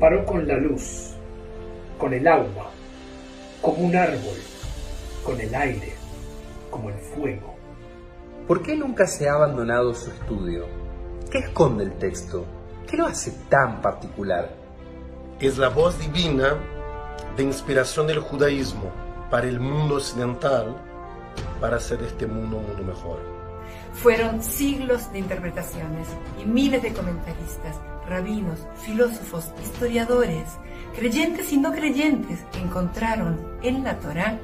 comparó 0.00 0.24
con 0.24 0.48
la 0.48 0.56
luz, 0.56 1.10
con 1.98 2.14
el 2.14 2.26
agua, 2.26 2.70
como 3.60 3.84
un 3.84 3.94
árbol, 3.94 4.38
con 5.22 5.38
el 5.38 5.54
aire, 5.54 5.92
como 6.70 6.88
el 6.88 6.94
fuego. 6.94 7.54
¿Por 8.48 8.62
qué 8.62 8.74
nunca 8.76 9.06
se 9.06 9.28
ha 9.28 9.34
abandonado 9.34 9.92
su 9.92 10.10
estudio? 10.10 10.64
¿Qué 11.30 11.40
esconde 11.40 11.84
el 11.84 11.92
texto? 11.98 12.46
¿Qué 12.88 12.96
lo 12.96 13.04
hace 13.04 13.30
tan 13.50 13.82
particular? 13.82 14.48
Es 15.38 15.58
la 15.58 15.68
voz 15.68 15.98
divina 15.98 16.56
de 17.36 17.42
inspiración 17.42 18.06
del 18.06 18.20
judaísmo 18.20 18.90
para 19.30 19.48
el 19.48 19.60
mundo 19.60 19.96
occidental 19.96 20.76
para 21.60 21.76
hacer 21.76 22.02
este 22.04 22.26
mundo 22.26 22.56
un 22.56 22.68
mundo 22.68 22.84
mejor. 22.84 23.39
Fueron 23.92 24.42
siglos 24.42 25.12
de 25.12 25.18
interpretaciones 25.18 26.08
y 26.40 26.46
miles 26.46 26.82
de 26.82 26.92
comentaristas, 26.92 27.76
rabinos, 28.08 28.58
filósofos, 28.84 29.52
historiadores, 29.62 30.48
creyentes 30.96 31.52
y 31.52 31.58
no 31.58 31.72
creyentes 31.72 32.44
encontraron 32.54 33.38
en 33.62 33.84
la 33.84 33.98
Torá 33.98 34.38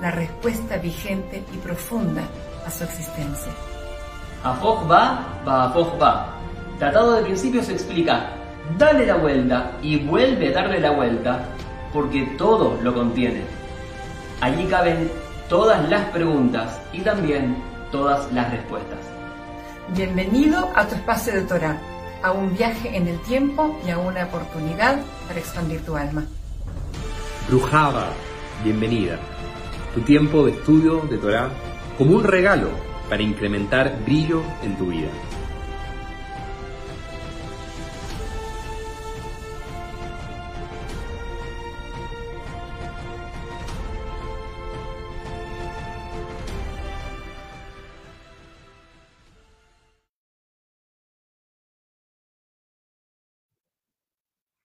la 0.00 0.10
respuesta 0.10 0.76
vigente 0.78 1.44
y 1.52 1.56
profunda 1.58 2.22
a 2.66 2.70
su 2.70 2.84
existencia. 2.84 3.52
Va. 4.44 6.36
Tratado 6.78 7.16
de 7.16 7.22
principios 7.22 7.68
explica, 7.68 8.30
dale 8.78 9.04
la 9.04 9.16
vuelta 9.16 9.72
y 9.82 9.98
vuelve 9.98 10.48
a 10.48 10.52
darle 10.52 10.80
la 10.80 10.92
vuelta, 10.92 11.44
porque 11.92 12.24
todo 12.38 12.78
lo 12.82 12.94
contiene. 12.94 13.42
Allí 14.40 14.64
caben 14.64 15.10
todas 15.50 15.86
las 15.90 16.06
preguntas 16.06 16.80
y 16.94 17.00
también 17.00 17.69
todas 17.90 18.32
las 18.32 18.50
respuestas. 18.50 18.98
Bienvenido 19.94 20.70
a 20.74 20.86
tu 20.86 20.94
espacio 20.94 21.32
de 21.34 21.42
Torah, 21.42 21.80
a 22.22 22.32
un 22.32 22.54
viaje 22.54 22.96
en 22.96 23.08
el 23.08 23.20
tiempo 23.22 23.78
y 23.86 23.90
a 23.90 23.98
una 23.98 24.24
oportunidad 24.24 25.00
para 25.26 25.40
expandir 25.40 25.84
tu 25.84 25.96
alma. 25.96 26.24
Brujaba, 27.48 28.08
bienvenida. 28.62 29.18
Tu 29.94 30.02
tiempo 30.02 30.46
de 30.46 30.52
estudio 30.52 31.00
de 31.10 31.18
Torah 31.18 31.50
como 31.98 32.16
un 32.16 32.24
regalo 32.24 32.70
para 33.08 33.22
incrementar 33.22 33.98
brillo 34.04 34.42
en 34.62 34.76
tu 34.76 34.86
vida. 34.86 35.08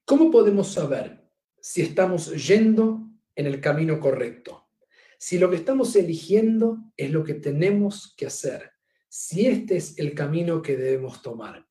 ¿Cómo 0.06 0.30
podemos 0.30 0.72
saber 0.72 1.28
si 1.60 1.82
estamos 1.82 2.30
yendo 2.48 3.10
en 3.36 3.48
el 3.48 3.60
camino 3.60 4.00
correcto? 4.00 4.70
Si 5.18 5.40
lo 5.40 5.50
que 5.50 5.56
estamos 5.56 5.96
eligiendo 5.96 6.78
es 6.96 7.10
lo 7.10 7.24
que 7.24 7.34
tenemos 7.34 8.14
que 8.16 8.28
hacer, 8.28 8.72
si 9.10 9.48
este 9.48 9.78
es 9.78 9.98
el 9.98 10.14
camino 10.14 10.62
que 10.62 10.78
debemos 10.78 11.24
tomar. 11.24 11.68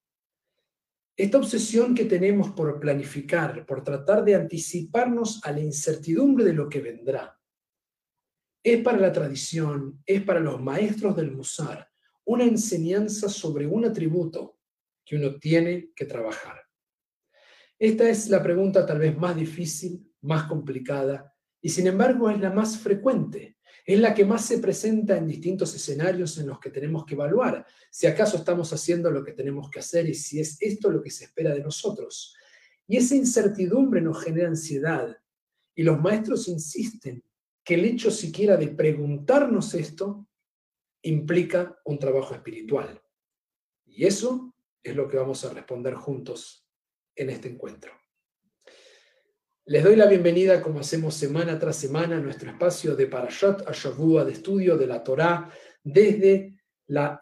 Esta 1.16 1.38
obsesión 1.38 1.94
que 1.94 2.06
tenemos 2.06 2.50
por 2.50 2.80
planificar, 2.80 3.64
por 3.64 3.84
tratar 3.84 4.24
de 4.24 4.34
anticiparnos 4.34 5.40
a 5.44 5.52
la 5.52 5.60
incertidumbre 5.60 6.44
de 6.44 6.54
lo 6.54 6.68
que 6.68 6.80
vendrá, 6.80 7.40
es 8.64 8.82
para 8.82 8.98
la 8.98 9.12
tradición, 9.12 10.02
es 10.04 10.24
para 10.24 10.40
los 10.40 10.60
maestros 10.60 11.14
del 11.14 11.30
Musar, 11.30 11.88
una 12.24 12.42
enseñanza 12.42 13.28
sobre 13.28 13.64
un 13.64 13.84
atributo 13.84 14.58
que 15.04 15.14
uno 15.14 15.36
tiene 15.36 15.92
que 15.94 16.06
trabajar. 16.06 16.63
Esta 17.78 18.08
es 18.08 18.28
la 18.28 18.42
pregunta 18.42 18.86
tal 18.86 19.00
vez 19.00 19.16
más 19.16 19.36
difícil, 19.36 20.08
más 20.22 20.44
complicada, 20.44 21.34
y 21.60 21.68
sin 21.68 21.86
embargo 21.86 22.30
es 22.30 22.38
la 22.40 22.50
más 22.50 22.78
frecuente, 22.78 23.58
es 23.84 23.98
la 23.98 24.14
que 24.14 24.24
más 24.24 24.44
se 24.46 24.58
presenta 24.58 25.16
en 25.16 25.26
distintos 25.26 25.74
escenarios 25.74 26.38
en 26.38 26.46
los 26.46 26.60
que 26.60 26.70
tenemos 26.70 27.04
que 27.04 27.14
evaluar 27.14 27.66
si 27.90 28.06
acaso 28.06 28.36
estamos 28.36 28.72
haciendo 28.72 29.10
lo 29.10 29.24
que 29.24 29.32
tenemos 29.32 29.68
que 29.70 29.80
hacer 29.80 30.08
y 30.08 30.14
si 30.14 30.40
es 30.40 30.56
esto 30.60 30.90
lo 30.90 31.02
que 31.02 31.10
se 31.10 31.24
espera 31.24 31.52
de 31.52 31.62
nosotros. 31.62 32.34
Y 32.86 32.96
esa 32.96 33.16
incertidumbre 33.16 34.00
nos 34.00 34.22
genera 34.22 34.48
ansiedad, 34.48 35.16
y 35.74 35.82
los 35.82 36.00
maestros 36.00 36.46
insisten 36.48 37.24
que 37.64 37.74
el 37.74 37.84
hecho 37.84 38.10
siquiera 38.10 38.56
de 38.56 38.68
preguntarnos 38.68 39.74
esto 39.74 40.28
implica 41.02 41.80
un 41.84 41.98
trabajo 41.98 42.34
espiritual. 42.34 43.02
Y 43.84 44.04
eso 44.04 44.54
es 44.82 44.94
lo 44.94 45.08
que 45.08 45.16
vamos 45.16 45.44
a 45.44 45.52
responder 45.52 45.94
juntos 45.94 46.63
en 47.16 47.30
este 47.30 47.48
encuentro. 47.48 47.92
Les 49.66 49.82
doy 49.82 49.96
la 49.96 50.06
bienvenida, 50.06 50.60
como 50.60 50.80
hacemos 50.80 51.14
semana 51.14 51.58
tras 51.58 51.76
semana, 51.76 52.18
a 52.18 52.20
nuestro 52.20 52.50
espacio 52.50 52.94
de 52.94 53.06
Parashat 53.06 53.66
Ashavua, 53.66 54.24
de 54.24 54.32
estudio 54.32 54.76
de 54.76 54.86
la 54.86 55.02
Torá, 55.02 55.50
desde 55.82 56.54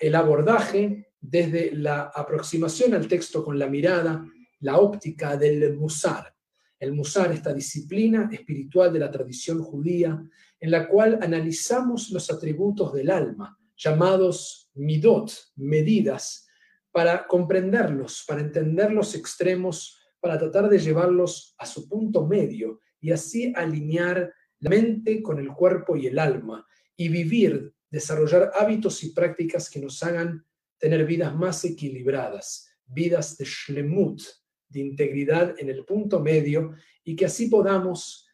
el 0.01 0.15
abordaje, 0.15 1.13
desde 1.21 1.71
la 1.73 2.11
aproximación 2.13 2.95
al 2.95 3.07
texto 3.07 3.45
con 3.45 3.59
la 3.59 3.69
mirada, 3.69 4.27
la 4.59 4.79
óptica 4.79 5.37
del 5.37 5.77
Musar. 5.77 6.35
El 6.81 6.93
Musar, 6.95 7.31
esta 7.31 7.55
disciplina 7.55 8.29
espiritual 8.33 8.93
de 8.93 8.99
la 8.99 9.11
tradición 9.11 9.63
judía, 9.63 10.21
en 10.59 10.71
la 10.71 10.89
cual 10.89 11.21
analizamos 11.23 12.11
los 12.11 12.29
atributos 12.29 12.93
del 12.93 13.11
alma, 13.11 13.57
llamados 13.77 14.69
midot, 14.75 15.33
medidas, 15.57 16.49
para 16.93 17.27
comprenderlos, 17.27 18.25
para 18.29 18.41
entender 18.41 18.93
los 18.93 19.15
extremos, 19.15 19.99
para 20.21 20.39
tratar 20.39 20.69
de 20.69 20.79
llevarlos 20.79 21.55
a 21.59 21.67
su 21.67 21.89
punto 21.89 22.27
medio 22.27 22.81
y 23.01 23.11
así 23.11 23.53
alinear 23.57 24.33
la 24.61 24.71
mente 24.71 25.23
con 25.23 25.39
el 25.39 25.49
cuerpo 25.49 25.97
y 25.97 26.07
el 26.07 26.19
alma 26.19 26.65
y 26.97 27.09
vivir, 27.09 27.75
desarrollar 27.91 28.53
hábitos 28.55 29.03
y 29.03 29.11
prácticas 29.11 29.69
que 29.69 29.81
nos 29.81 30.03
hagan 30.03 30.47
tener 30.79 31.05
vidas 31.05 31.35
más 31.35 31.65
equilibradas, 31.65 32.69
vidas 32.85 33.37
de 33.39 33.45
shlemut, 33.45 34.23
de 34.69 34.81
integridad 34.81 35.55
en 35.59 35.71
el 35.71 35.85
punto 35.85 36.21
medio 36.21 36.75
y 37.05 37.17
que 37.17 37.27
así 37.27 37.49
podamos 37.49 38.27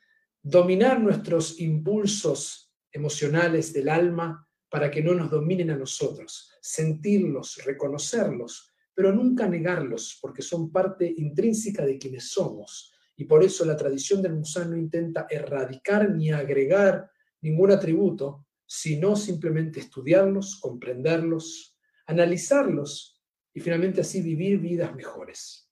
dominar 0.43 1.00
nuestros 1.00 1.61
impulsos 1.61 2.72
emocionales 2.93 3.72
del 3.72 3.88
alma 3.88 4.48
para 4.69 4.91
que 4.91 5.03
no 5.03 5.15
nos 5.15 5.31
dominen 5.31 5.70
a 5.70 5.76
nosotros, 5.76 6.53
sentirlos, 6.61 7.61
reconocerlos, 7.65 8.75
pero 8.94 9.12
nunca 9.12 9.49
negarlos, 9.49 10.19
porque 10.20 10.43
son 10.43 10.70
parte 10.70 11.12
intrínseca 11.17 11.87
de 11.87 11.99
quienes 11.99 12.31
somos. 12.31 12.93
Y 13.17 13.25
por 13.25 13.43
eso 13.43 13.65
la 13.65 13.76
tradición 13.76 14.20
del 14.23 14.35
Musán 14.35 14.70
no 14.70 14.76
intenta 14.76 15.26
erradicar 15.31 16.11
ni 16.11 16.31
agregar 16.31 17.11
ningún 17.41 17.70
atributo, 17.70 18.47
sino 18.67 19.17
simplemente 19.17 19.81
estudiarlos, 19.81 20.61
comprenderlos, 20.61 21.76
analizarlos 22.06 23.23
y 23.55 23.61
finalmente 23.61 24.03
así 24.03 24.21
vivir 24.21 24.59
vidas 24.59 24.94
mejores. 24.94 25.71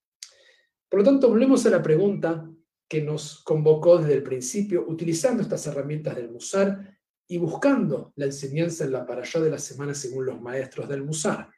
Por 0.88 1.00
lo 1.00 1.04
tanto, 1.04 1.28
volvemos 1.28 1.66
a 1.66 1.70
la 1.70 1.82
pregunta 1.82 2.50
que 2.88 3.02
nos 3.02 3.42
convocó 3.42 3.99
desde 3.99 4.14
el 4.14 4.22
principio, 4.22 4.84
utilizando 4.88 5.42
estas 5.42 5.66
herramientas 5.66 6.16
del 6.16 6.31
Musar 6.31 6.95
y 7.28 7.38
buscando 7.38 8.12
la 8.17 8.26
enseñanza 8.26 8.84
en 8.84 8.93
la 8.93 9.05
parashá 9.05 9.40
de 9.40 9.50
la 9.50 9.58
semana 9.58 9.94
según 9.94 10.26
los 10.26 10.40
maestros 10.40 10.88
del 10.88 11.02
Musar. 11.02 11.50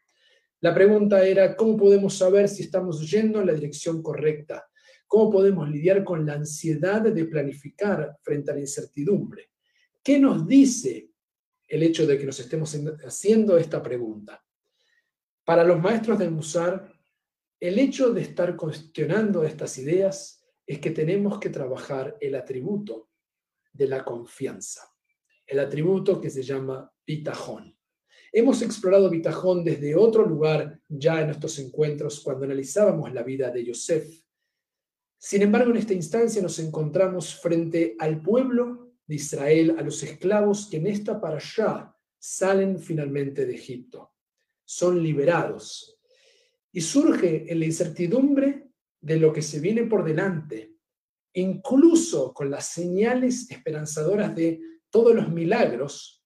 La 0.60 0.74
pregunta 0.74 1.24
era, 1.24 1.54
¿cómo 1.56 1.76
podemos 1.76 2.16
saber 2.16 2.48
si 2.48 2.62
estamos 2.62 3.08
yendo 3.08 3.40
en 3.40 3.46
la 3.46 3.52
dirección 3.52 4.02
correcta? 4.02 4.68
¿Cómo 5.06 5.30
podemos 5.30 5.68
lidiar 5.68 6.04
con 6.04 6.26
la 6.26 6.34
ansiedad 6.34 7.02
de 7.02 7.24
planificar 7.26 8.16
frente 8.22 8.50
a 8.50 8.54
la 8.54 8.60
incertidumbre? 8.60 9.50
¿Qué 10.02 10.18
nos 10.18 10.46
dice 10.46 11.10
el 11.66 11.82
hecho 11.82 12.06
de 12.06 12.18
que 12.18 12.26
nos 12.26 12.40
estemos 12.40 12.74
haciendo 13.06 13.56
esta 13.56 13.82
pregunta? 13.82 14.42
Para 15.44 15.64
los 15.64 15.80
maestros 15.80 16.18
del 16.18 16.30
Musar, 16.30 16.92
el 17.60 17.78
hecho 17.78 18.12
de 18.12 18.22
estar 18.22 18.56
cuestionando 18.56 19.44
estas 19.44 19.78
ideas 19.78 20.44
es 20.66 20.78
que 20.78 20.90
tenemos 20.90 21.38
que 21.38 21.50
trabajar 21.50 22.16
el 22.20 22.34
atributo 22.34 23.10
de 23.72 23.86
la 23.86 24.04
confianza 24.04 24.82
el 25.48 25.58
atributo 25.58 26.20
que 26.20 26.30
se 26.30 26.42
llama 26.42 26.92
bitajón. 27.06 27.76
Hemos 28.30 28.60
explorado 28.60 29.08
bitajón 29.08 29.64
desde 29.64 29.96
otro 29.96 30.26
lugar 30.26 30.78
ya 30.86 31.22
en 31.22 31.30
estos 31.30 31.58
encuentros 31.58 32.20
cuando 32.20 32.44
analizábamos 32.44 33.12
la 33.12 33.22
vida 33.22 33.50
de 33.50 33.64
Yosef. 33.64 34.22
Sin 35.16 35.42
embargo, 35.42 35.70
en 35.70 35.78
esta 35.78 35.94
instancia 35.94 36.42
nos 36.42 36.58
encontramos 36.58 37.34
frente 37.34 37.96
al 37.98 38.20
pueblo 38.20 38.92
de 39.06 39.14
Israel, 39.14 39.76
a 39.78 39.82
los 39.82 40.02
esclavos 40.02 40.68
que 40.70 40.76
en 40.76 40.86
esta 40.86 41.18
para 41.18 41.38
allá 41.38 41.96
salen 42.18 42.78
finalmente 42.78 43.46
de 43.46 43.54
Egipto. 43.54 44.12
Son 44.64 45.02
liberados. 45.02 45.98
Y 46.70 46.82
surge 46.82 47.50
en 47.50 47.60
la 47.60 47.64
incertidumbre 47.64 48.68
de 49.00 49.16
lo 49.16 49.32
que 49.32 49.40
se 49.40 49.58
viene 49.58 49.84
por 49.84 50.04
delante, 50.04 50.74
incluso 51.32 52.34
con 52.34 52.50
las 52.50 52.66
señales 52.66 53.50
esperanzadoras 53.50 54.36
de 54.36 54.60
todos 54.90 55.14
los 55.14 55.28
milagros, 55.28 56.24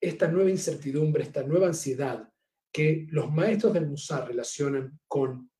esta 0.00 0.28
nueva 0.28 0.50
incertidumbre, 0.50 1.22
esta 1.22 1.42
nueva 1.42 1.68
ansiedad 1.68 2.28
que 2.72 3.06
los 3.10 3.32
maestros 3.32 3.72
del 3.72 3.86
Musar 3.86 4.28
relacionan 4.28 5.00
con 5.08 5.50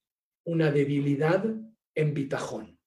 una 0.44 0.70
debilidad 0.70 1.44
en 1.94 2.14
bitajón, 2.14 2.78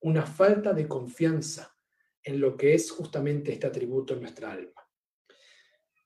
una 0.00 0.24
falta 0.24 0.72
de 0.72 0.86
confianza 0.86 1.74
en 2.22 2.40
lo 2.40 2.56
que 2.56 2.74
es 2.74 2.90
justamente 2.90 3.52
este 3.52 3.66
atributo 3.66 4.14
en 4.14 4.20
nuestra 4.20 4.52
alma. 4.52 4.82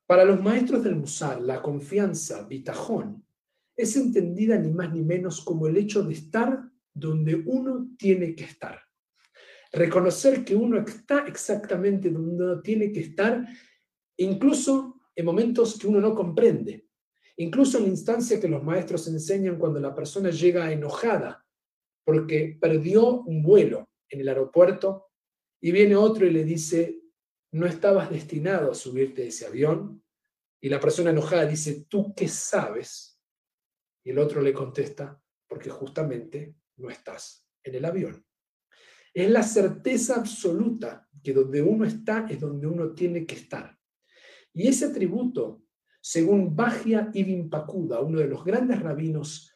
Para 0.06 0.24
los 0.24 0.40
maestros 0.40 0.84
del 0.84 0.96
Musar, 0.96 1.40
la 1.42 1.60
confianza, 1.60 2.46
bitajón, 2.46 3.26
es 3.76 3.96
entendida 3.96 4.56
ni 4.56 4.70
más 4.70 4.92
ni 4.92 5.02
menos 5.02 5.42
como 5.44 5.66
el 5.66 5.76
hecho 5.76 6.02
de 6.02 6.14
estar 6.14 6.70
donde 6.94 7.34
uno 7.34 7.88
tiene 7.98 8.34
que 8.34 8.44
estar. 8.44 8.85
Reconocer 9.72 10.44
que 10.44 10.54
uno 10.54 10.78
está 10.78 11.26
exactamente 11.26 12.10
donde 12.10 12.44
uno 12.44 12.60
tiene 12.60 12.92
que 12.92 13.00
estar, 13.00 13.46
incluso 14.16 15.00
en 15.14 15.24
momentos 15.24 15.78
que 15.78 15.86
uno 15.86 16.00
no 16.00 16.14
comprende, 16.14 16.88
incluso 17.36 17.78
en 17.78 17.84
la 17.84 17.90
instancia 17.90 18.40
que 18.40 18.48
los 18.48 18.62
maestros 18.62 19.08
enseñan 19.08 19.58
cuando 19.58 19.80
la 19.80 19.94
persona 19.94 20.30
llega 20.30 20.72
enojada 20.72 21.46
porque 22.06 22.56
perdió 22.60 23.22
un 23.22 23.42
vuelo 23.42 23.88
en 24.08 24.20
el 24.20 24.28
aeropuerto 24.28 25.08
y 25.60 25.72
viene 25.72 25.96
otro 25.96 26.24
y 26.24 26.30
le 26.30 26.44
dice, 26.44 27.00
no 27.52 27.66
estabas 27.66 28.10
destinado 28.10 28.70
a 28.70 28.74
subirte 28.74 29.24
a 29.24 29.26
ese 29.26 29.46
avión. 29.46 30.04
Y 30.60 30.68
la 30.68 30.78
persona 30.78 31.10
enojada 31.10 31.46
dice, 31.46 31.86
¿tú 31.88 32.14
qué 32.14 32.28
sabes? 32.28 33.20
Y 34.04 34.10
el 34.10 34.18
otro 34.18 34.40
le 34.40 34.52
contesta, 34.52 35.20
porque 35.48 35.70
justamente 35.70 36.54
no 36.76 36.90
estás 36.90 37.44
en 37.64 37.74
el 37.74 37.84
avión. 37.84 38.24
Es 39.16 39.30
la 39.30 39.42
certeza 39.42 40.16
absoluta 40.16 41.08
que 41.22 41.32
donde 41.32 41.62
uno 41.62 41.86
está 41.86 42.26
es 42.28 42.38
donde 42.38 42.66
uno 42.66 42.92
tiene 42.92 43.24
que 43.24 43.36
estar. 43.36 43.74
Y 44.52 44.68
ese 44.68 44.84
atributo, 44.84 45.62
según 46.02 46.54
Bajia 46.54 47.10
Ibn 47.14 47.48
Pakuda, 47.48 48.02
uno 48.02 48.18
de 48.18 48.26
los 48.26 48.44
grandes 48.44 48.78
rabinos 48.78 49.50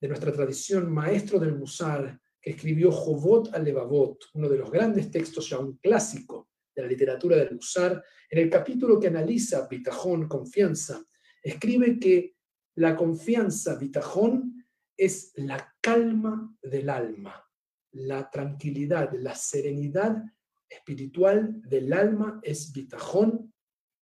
de 0.00 0.06
nuestra 0.06 0.30
tradición, 0.32 0.92
maestro 0.92 1.40
del 1.40 1.58
Musar, 1.58 2.20
que 2.40 2.50
escribió 2.50 2.92
Jovot 2.92 3.52
Alevavot, 3.52 4.26
uno 4.34 4.48
de 4.48 4.58
los 4.58 4.70
grandes 4.70 5.10
textos 5.10 5.50
ya 5.50 5.58
un 5.58 5.78
clásico 5.78 6.50
de 6.72 6.82
la 6.82 6.88
literatura 6.88 7.36
del 7.36 7.56
Musar, 7.56 8.04
en 8.30 8.38
el 8.38 8.48
capítulo 8.48 9.00
que 9.00 9.08
analiza 9.08 9.66
Bitajón, 9.66 10.28
confianza, 10.28 11.04
escribe 11.42 11.98
que 11.98 12.36
la 12.76 12.94
confianza, 12.94 13.74
Bitajón, 13.74 14.64
es 14.96 15.32
la 15.34 15.74
calma 15.80 16.56
del 16.62 16.88
alma, 16.88 17.49
la 17.92 18.30
tranquilidad, 18.30 19.12
la 19.14 19.34
serenidad 19.34 20.22
espiritual 20.68 21.60
del 21.62 21.92
alma 21.92 22.40
es 22.42 22.72
Bitajón 22.72 23.52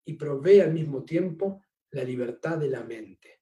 y 0.04 0.14
provee 0.14 0.60
al 0.60 0.72
mismo 0.72 1.04
tiempo 1.04 1.62
la 1.90 2.04
libertad 2.04 2.58
de 2.58 2.68
la 2.68 2.84
mente. 2.84 3.40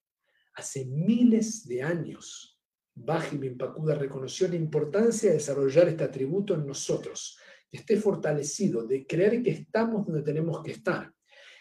Hace 0.54 0.84
miles 0.86 1.66
de 1.66 1.82
años, 1.82 2.60
Baji 2.94 3.38
Pacuda 3.50 3.94
reconoció 3.94 4.48
la 4.48 4.56
importancia 4.56 5.30
de 5.30 5.36
desarrollar 5.36 5.88
este 5.88 6.04
atributo 6.04 6.54
en 6.54 6.66
nosotros, 6.66 7.38
que 7.68 7.78
esté 7.78 7.96
fortalecido, 7.96 8.86
de 8.86 9.06
creer 9.06 9.42
que 9.42 9.50
estamos 9.50 10.06
donde 10.06 10.22
tenemos 10.22 10.62
que 10.62 10.72
estar. 10.72 11.12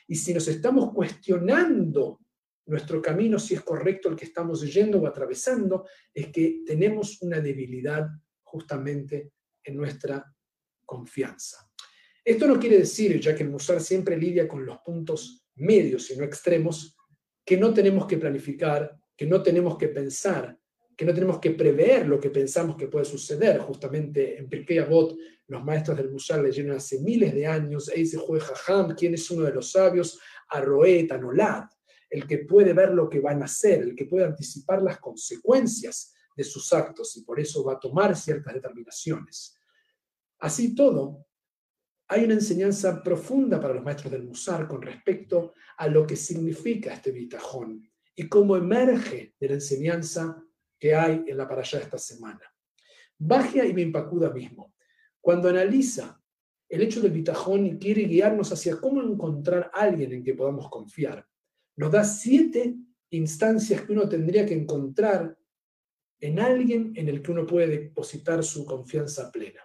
Y 0.07 0.15
si 0.15 0.33
nos 0.33 0.47
estamos 0.49 0.93
cuestionando 0.93 2.19
nuestro 2.65 3.01
camino, 3.01 3.39
si 3.39 3.53
es 3.53 3.61
correcto 3.61 4.09
el 4.09 4.15
que 4.15 4.25
estamos 4.25 4.61
yendo 4.73 5.01
o 5.01 5.07
atravesando, 5.07 5.87
es 6.13 6.27
que 6.27 6.63
tenemos 6.65 7.21
una 7.21 7.39
debilidad 7.39 8.07
justamente 8.51 9.31
en 9.63 9.77
nuestra 9.77 10.25
confianza. 10.85 11.69
Esto 12.23 12.47
no 12.47 12.59
quiere 12.59 12.79
decir, 12.79 13.19
ya 13.19 13.33
que 13.33 13.43
el 13.43 13.49
Musar 13.49 13.79
siempre 13.79 14.17
lidia 14.17 14.47
con 14.47 14.65
los 14.65 14.79
puntos 14.79 15.47
medios 15.55 16.11
y 16.11 16.17
no 16.17 16.23
extremos, 16.23 16.95
que 17.45 17.57
no 17.57 17.73
tenemos 17.73 18.05
que 18.05 18.17
planificar, 18.17 18.95
que 19.15 19.25
no 19.25 19.41
tenemos 19.41 19.77
que 19.77 19.87
pensar, 19.87 20.57
que 20.97 21.05
no 21.05 21.13
tenemos 21.13 21.39
que 21.39 21.51
prever 21.51 22.07
lo 22.07 22.19
que 22.19 22.29
pensamos 22.29 22.75
que 22.75 22.87
puede 22.87 23.05
suceder. 23.05 23.59
Justamente 23.59 24.37
en 24.37 24.49
Pirkei 24.49 24.79
Avot, 24.79 25.17
los 25.47 25.63
maestros 25.63 25.97
del 25.97 26.11
Musar 26.11 26.41
leyeron 26.41 26.75
hace 26.75 26.99
miles 26.99 27.33
de 27.33 27.47
años, 27.47 27.89
Eise 27.89 28.19
Jajam, 28.19 28.95
quien 28.95 29.13
es 29.13 29.31
uno 29.31 29.45
de 29.45 29.53
los 29.53 29.71
sabios, 29.71 30.19
Arroet, 30.49 31.11
Anolad, 31.11 31.63
el 32.09 32.27
que 32.27 32.39
puede 32.39 32.73
ver 32.73 32.91
lo 32.93 33.09
que 33.09 33.21
van 33.21 33.41
a 33.41 33.45
hacer, 33.45 33.81
el 33.81 33.95
que 33.95 34.05
puede 34.05 34.25
anticipar 34.25 34.81
las 34.81 34.99
consecuencias 34.99 36.13
de 36.41 36.49
sus 36.49 36.71
actos 36.73 37.15
y 37.17 37.23
por 37.23 37.39
eso 37.39 37.63
va 37.63 37.73
a 37.73 37.79
tomar 37.79 38.15
ciertas 38.15 38.53
determinaciones. 38.53 39.55
Así 40.39 40.75
todo, 40.75 41.25
hay 42.07 42.25
una 42.25 42.33
enseñanza 42.33 43.01
profunda 43.01 43.59
para 43.61 43.73
los 43.73 43.83
maestros 43.83 44.11
del 44.11 44.23
Musar 44.23 44.67
con 44.67 44.81
respecto 44.81 45.53
a 45.77 45.87
lo 45.87 46.05
que 46.05 46.15
significa 46.15 46.93
este 46.93 47.11
bitajón 47.11 47.89
y 48.15 48.27
cómo 48.27 48.57
emerge 48.57 49.35
de 49.39 49.47
la 49.47 49.53
enseñanza 49.53 50.43
que 50.77 50.95
hay 50.95 51.23
en 51.27 51.37
la 51.37 51.47
parasha 51.47 51.77
de 51.77 51.83
esta 51.83 51.97
semana. 51.97 52.41
Bagia 53.17 53.63
y 53.65 53.71
Bimpacuda 53.71 54.31
mismo, 54.31 54.73
cuando 55.21 55.47
analiza 55.47 56.19
el 56.67 56.81
hecho 56.81 57.01
del 57.01 57.11
bitajón 57.11 57.67
y 57.67 57.77
quiere 57.77 58.03
guiarnos 58.03 58.51
hacia 58.51 58.79
cómo 58.81 59.01
encontrar 59.01 59.69
a 59.73 59.81
alguien 59.81 60.11
en 60.11 60.23
que 60.23 60.33
podamos 60.33 60.69
confiar, 60.69 61.25
nos 61.75 61.91
da 61.91 62.03
siete 62.03 62.75
instancias 63.11 63.81
que 63.81 63.91
uno 63.93 64.09
tendría 64.09 64.45
que 64.45 64.53
encontrar 64.53 65.37
en 66.21 66.39
alguien 66.39 66.93
en 66.95 67.09
el 67.09 67.21
que 67.21 67.31
uno 67.31 67.45
puede 67.45 67.67
depositar 67.67 68.43
su 68.43 68.63
confianza 68.63 69.31
plena. 69.31 69.61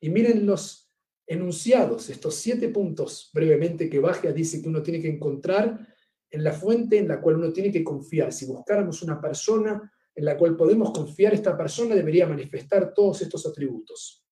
Y 0.00 0.08
miren 0.10 0.46
los 0.46 0.90
enunciados, 1.26 2.08
estos 2.08 2.36
siete 2.36 2.68
puntos 2.68 3.30
brevemente 3.34 3.90
que 3.90 3.98
Bagia 3.98 4.32
dice 4.32 4.62
que 4.62 4.68
uno 4.68 4.82
tiene 4.82 5.02
que 5.02 5.08
encontrar 5.08 5.86
en 6.30 6.44
la 6.44 6.52
fuente 6.52 6.98
en 6.98 7.08
la 7.08 7.20
cual 7.20 7.36
uno 7.36 7.52
tiene 7.52 7.72
que 7.72 7.82
confiar. 7.82 8.32
Si 8.32 8.46
buscáramos 8.46 9.02
una 9.02 9.20
persona 9.20 9.92
en 10.14 10.24
la 10.24 10.36
cual 10.36 10.56
podemos 10.56 10.92
confiar, 10.92 11.34
esta 11.34 11.56
persona 11.56 11.94
debería 11.94 12.26
manifestar 12.26 12.94
todos 12.94 13.22
estos 13.22 13.46
atributos. 13.46 14.24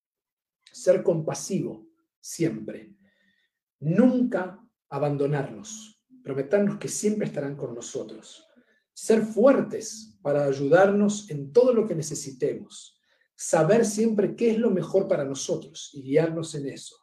Ser 0.71 1.03
compasivo, 1.03 1.87
siempre. 2.19 2.95
Nunca 3.79 4.59
abandonarnos. 4.89 6.01
Prometernos 6.23 6.77
que 6.77 6.87
siempre 6.87 7.27
estarán 7.27 7.55
con 7.55 7.75
nosotros. 7.75 8.46
Ser 8.99 9.21
fuertes 9.21 10.17
para 10.23 10.45
ayudarnos 10.45 11.29
en 11.29 11.53
todo 11.53 11.71
lo 11.71 11.87
que 11.87 11.93
necesitemos 11.93 12.99
saber 13.35 13.85
siempre 13.85 14.35
qué 14.35 14.49
es 14.49 14.57
lo 14.57 14.71
mejor 14.71 15.07
para 15.07 15.23
nosotros 15.23 15.91
y 15.93 16.01
guiarnos 16.01 16.55
en 16.55 16.67
eso. 16.67 16.95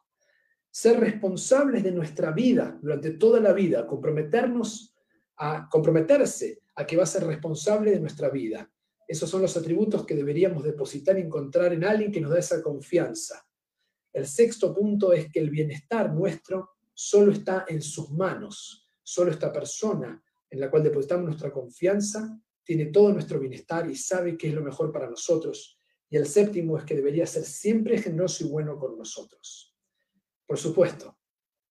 Ser 0.69 0.99
responsables 0.99 1.81
de 1.83 1.93
nuestra 1.93 2.31
vida 2.31 2.77
durante 2.81 3.11
toda 3.11 3.39
la 3.39 3.53
vida, 3.53 3.87
comprometernos 3.87 4.93
a 5.37 5.69
comprometerse 5.69 6.63
a 6.75 6.85
que 6.85 6.97
va 6.97 7.03
a 7.03 7.07
ser 7.07 7.23
responsable 7.23 7.91
de 7.91 8.01
nuestra 8.01 8.29
vida. 8.29 8.69
Esos 9.07 9.29
son 9.29 9.41
los 9.41 9.55
atributos 9.55 10.05
que 10.05 10.15
deberíamos 10.15 10.65
depositar 10.65 11.17
y 11.17 11.21
encontrar 11.21 11.71
en 11.71 11.85
alguien 11.85 12.11
que 12.11 12.19
nos 12.19 12.31
da 12.31 12.39
esa 12.39 12.61
confianza. 12.61 13.47
El 14.11 14.27
sexto 14.27 14.75
punto 14.75 15.13
es 15.13 15.31
que 15.31 15.39
el 15.39 15.49
bienestar 15.49 16.13
nuestro 16.13 16.71
solo 16.93 17.31
está 17.31 17.63
en 17.69 17.81
sus 17.81 18.11
manos. 18.11 18.91
Solo 19.01 19.31
esta 19.31 19.53
persona 19.53 20.21
en 20.49 20.59
la 20.59 20.69
cual 20.69 20.83
depositamos 20.83 21.25
nuestra 21.25 21.51
confianza 21.51 22.39
tiene 22.63 22.87
todo 22.87 23.11
nuestro 23.11 23.39
bienestar 23.39 23.89
y 23.89 23.95
sabe 23.95 24.37
qué 24.37 24.47
es 24.47 24.53
lo 24.53 24.63
mejor 24.63 24.91
para 24.91 25.09
nosotros 25.09 25.79
y 26.09 26.17
el 26.17 26.27
séptimo 26.27 26.77
es 26.77 26.83
que 26.83 26.95
debería 26.95 27.25
ser 27.25 27.43
siempre 27.43 27.97
generoso 27.97 28.45
y 28.45 28.49
bueno 28.49 28.77
con 28.77 28.97
nosotros. 28.97 29.75
Por 30.45 30.57
supuesto, 30.57 31.17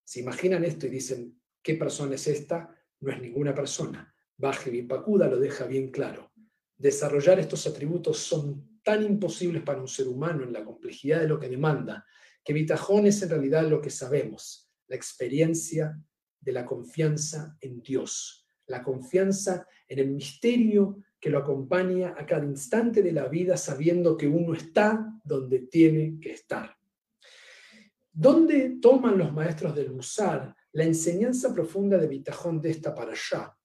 si 0.05 0.21
imaginan 0.21 0.65
esto 0.65 0.87
y 0.87 0.91
dicen, 0.91 1.41
¿qué 1.63 1.75
persona 1.75 2.17
es 2.17 2.27
esta? 2.27 2.69
No 3.01 3.13
es 3.13 3.21
ninguna 3.21 3.55
persona. 3.55 4.15
Baje 4.37 4.83
Pacuda 4.83 5.29
lo 5.29 5.39
deja 5.39 5.67
bien 5.67 5.91
claro. 5.91 6.33
Desarrollar 6.77 7.39
estos 7.39 7.67
atributos 7.67 8.19
son 8.19 8.81
tan 8.83 9.03
imposibles 9.05 9.63
para 9.63 9.81
un 9.81 9.89
ser 9.89 10.09
humano 10.09 10.43
en 10.43 10.53
la 10.53 10.65
complejidad 10.65 11.21
de 11.21 11.29
lo 11.29 11.39
que 11.39 11.49
demanda, 11.49 12.05
que 12.45 12.53
Vitajón 12.53 13.07
es 13.07 13.23
en 13.23 13.31
realidad 13.31 13.67
lo 13.67 13.81
que 13.81 13.91
sabemos, 13.91 14.71
la 14.89 14.97
experiencia 14.97 15.99
de 16.41 16.53
la 16.53 16.67
confianza 16.67 17.57
en 17.61 17.81
Dios, 17.81 18.44
la 18.67 18.83
confianza 18.83 19.67
en 19.89 19.99
el 19.99 20.11
misterio 20.11 21.03
que 21.21 21.31
lo 21.31 21.39
acompaña 21.39 22.15
a 22.17 22.27
cada 22.27 22.45
instante 22.45 23.03
de 23.03 23.13
la 23.13 23.29
vida 23.29 23.57
sabiendo 23.57 24.17
que 24.17 24.29
uno 24.29 24.55
está 24.55 25.11
donde 25.25 25.61
tiene 25.61 26.19
que 26.21 26.33
estar. 26.33 26.77
¿Dónde 28.13 28.79
toman 28.81 29.19
los 29.19 29.33
maestros 29.33 29.75
del 29.75 29.93
Musar 29.93 30.55
la 30.73 30.85
enseñanza 30.85 31.53
profunda 31.53 31.99
de 31.99 32.07
Bitajón 32.07 32.61
de 32.61 32.71
esta 32.71 32.95
para 32.95 33.13
allá? 33.13 33.57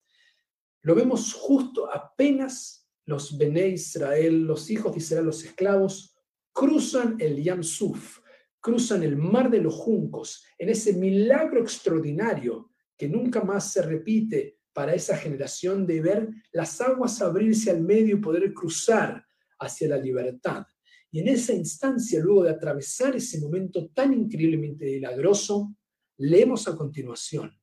Lo 0.82 0.96
vemos 0.96 1.34
justo 1.34 1.91
apenas 1.91 2.88
los 3.06 3.38
Bene 3.38 3.68
Israel, 3.68 4.44
los 4.44 4.70
hijos 4.70 4.94
de 4.94 5.00
Israel, 5.00 5.25
los 5.25 5.44
esclavos, 5.44 6.15
cruzan 6.53 7.18
el 7.20 7.44
Yam 7.44 7.63
Suf, 7.63 8.20
cruzan 8.60 9.03
el 9.03 9.18
mar 9.18 9.50
de 9.50 9.60
los 9.60 9.74
juncos, 9.74 10.46
en 10.58 10.70
ese 10.70 10.94
milagro 10.94 11.62
extraordinario 11.62 12.72
que 12.96 13.08
nunca 13.08 13.41
más 13.44 13.72
se 13.74 13.82
repite 13.82 14.59
para 14.80 14.96
esa 14.96 15.18
generación 15.18 15.86
de 15.86 16.00
ver 16.00 16.30
las 16.54 16.80
aguas 16.80 17.22
abrirse 17.22 17.70
al 17.70 17.82
medio 17.82 18.16
y 18.16 18.22
poder 18.22 18.54
cruzar 18.54 19.26
hacia 19.60 19.90
la 19.90 19.98
libertad. 19.98 20.66
Y 21.12 21.20
en 21.20 21.28
esa 21.28 21.52
instancia, 21.52 22.22
luego 22.22 22.44
de 22.44 22.52
atravesar 22.52 23.14
ese 23.14 23.42
momento 23.42 23.90
tan 23.90 24.14
increíblemente 24.14 24.86
milagroso, 24.86 25.76
leemos 26.20 26.66
a 26.70 26.78
continuación. 26.78 27.60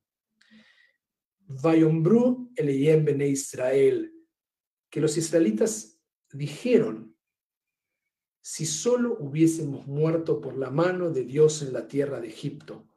Vayombru 1.47 2.51
Eleyem 2.55 3.03
Bene 3.03 3.29
Israel, 3.29 4.13
que 4.87 5.01
los 5.01 5.17
israelitas 5.17 5.99
dijeron, 6.31 7.17
si 8.43 8.67
solo 8.67 9.17
hubiésemos 9.19 9.87
muerto 9.87 10.39
por 10.39 10.55
la 10.55 10.69
mano 10.69 11.09
de 11.09 11.23
Dios 11.23 11.63
en 11.63 11.73
la 11.73 11.87
tierra 11.87 12.21
de 12.21 12.27
Egipto, 12.27 12.87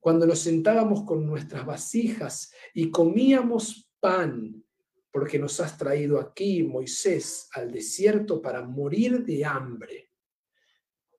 cuando 0.00 0.26
nos 0.26 0.40
sentábamos 0.40 1.04
con 1.04 1.26
nuestras 1.26 1.66
vasijas 1.66 2.52
y 2.74 2.90
comíamos 2.90 3.90
pan, 4.00 4.64
porque 5.10 5.38
nos 5.38 5.58
has 5.60 5.76
traído 5.76 6.20
aquí, 6.20 6.62
Moisés, 6.62 7.48
al 7.52 7.72
desierto 7.72 8.40
para 8.40 8.62
morir 8.64 9.24
de 9.24 9.44
hambre. 9.44 10.10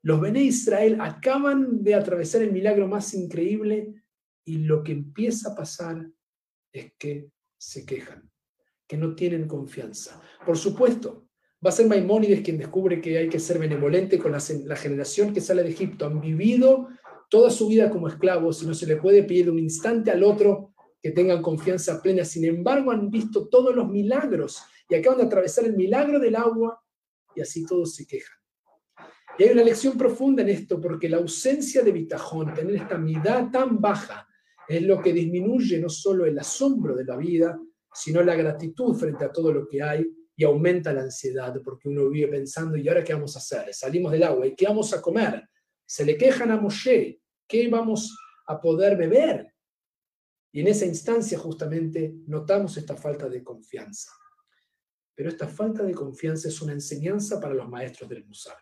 Los 0.01 0.21
Bené 0.21 0.43
Israel 0.43 0.98
acaban 1.01 1.83
de 1.83 1.95
atravesar 1.95 2.41
el 2.41 2.53
milagro 2.53 2.88
más 2.88 3.13
increíble 3.13 3.93
y 4.45 4.59
lo 4.59 4.83
que 4.83 4.93
empieza 4.93 5.51
a 5.51 5.55
pasar 5.55 6.09
es 6.71 6.93
que 6.98 7.29
se 7.57 7.86
quejan, 7.86 8.31
que 8.88 8.95
no 8.95 9.13
tienen 9.13 9.48
confianza. 9.48 10.21
Por 10.45 10.57
supuesto, 10.57 11.27
va 11.63 11.69
a 11.69 11.74
ser 11.74 11.88
Maimónides 11.88 12.41
quien 12.41 12.57
descubre 12.57 13.01
que 13.01 13.17
hay 13.17 13.27
que 13.27 13.39
ser 13.39 13.59
benevolente 13.59 14.17
con 14.17 14.31
la 14.31 14.75
generación 14.77 15.33
que 15.33 15.41
sale 15.41 15.63
de 15.63 15.71
Egipto. 15.71 16.05
Han 16.05 16.21
vivido 16.21 16.88
toda 17.29 17.50
su 17.50 17.67
vida 17.67 17.89
como 17.89 18.07
esclavos 18.07 18.62
y 18.63 18.65
no 18.65 18.74
se 18.74 18.88
le 18.88 18.98
puede 18.98 19.24
pedir 19.24 19.50
un 19.50 19.59
instante 19.59 20.12
al 20.12 20.24
otro 20.24 20.74
que 21.01 21.12
tengan 21.12 21.41
confianza 21.41 22.01
plena. 22.01 22.25
Sin 22.25 22.45
embargo, 22.45 22.91
han 22.91 23.09
visto 23.09 23.48
todos 23.48 23.75
los 23.75 23.88
milagros 23.88 24.62
y 24.89 24.95
acaban 24.95 25.19
de 25.19 25.25
atravesar 25.25 25.65
el 25.65 25.75
milagro 25.75 26.19
del 26.19 26.36
agua 26.36 26.81
y 27.36 27.41
así 27.41 27.65
todos 27.65 27.95
se 27.95 28.05
quejan. 28.05 28.38
Y 29.38 29.43
hay 29.43 29.51
una 29.51 29.63
lección 29.63 29.98
profunda 29.98 30.41
en 30.41 30.50
esto, 30.50 30.81
porque 30.81 31.07
la 31.07 31.17
ausencia 31.17 31.81
de 31.81 31.93
bitajón, 31.93 32.53
tener 32.53 32.75
esta 32.75 32.98
mitad 32.98 33.50
tan 33.50 33.79
baja, 33.79 34.27
es 34.67 34.81
lo 34.83 35.01
que 35.01 35.13
disminuye 35.13 35.79
no 35.79 35.88
solo 35.88 36.25
el 36.25 36.38
asombro 36.38 36.95
de 36.95 37.05
la 37.05 37.15
vida, 37.15 37.57
sino 37.93 38.21
la 38.21 38.36
gratitud 38.36 38.95
frente 38.95 39.24
a 39.24 39.31
todo 39.31 39.53
lo 39.53 39.67
que 39.67 39.81
hay 39.81 40.05
y 40.36 40.43
aumenta 40.43 40.93
la 40.93 41.03
ansiedad, 41.03 41.55
porque 41.63 41.89
uno 41.89 42.09
vive 42.09 42.27
pensando, 42.27 42.77
¿y 42.77 42.88
ahora 42.88 43.03
qué 43.03 43.13
vamos 43.13 43.36
a 43.36 43.39
hacer? 43.39 43.74
Salimos 43.74 44.12
del 44.12 44.24
agua, 44.24 44.45
¿y 44.45 44.55
qué 44.55 44.65
vamos 44.65 44.93
a 44.93 45.01
comer? 45.01 45.43
Se 45.89 46.05
le 46.05 46.19
quejan 46.19 46.51
a 46.51 46.58
Moshe, 46.58 47.19
¿qué 47.48 47.67
vamos 47.67 48.15
a 48.46 48.62
poder 48.62 48.96
beber? 48.96 49.55
Y 50.51 50.60
en 50.60 50.67
esa 50.67 50.86
instancia 50.86 51.39
justamente 51.39 52.13
notamos 52.27 52.77
esta 52.77 52.96
falta 52.96 53.27
de 53.27 53.43
confianza. 53.43 54.12
Pero 55.15 55.29
esta 55.29 55.48
falta 55.48 55.81
de 55.81 55.96
confianza 55.96 56.48
es 56.48 56.62
una 56.62 56.74
enseñanza 56.74 57.39
para 57.39 57.55
los 57.55 57.67
maestros 57.67 58.08
del 58.08 58.24
Musar. 58.24 58.55